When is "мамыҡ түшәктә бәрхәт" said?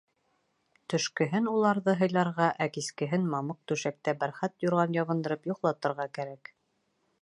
3.35-4.69